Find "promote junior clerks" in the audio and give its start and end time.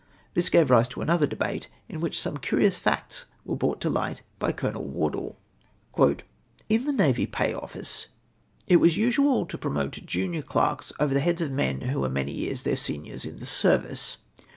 9.59-10.91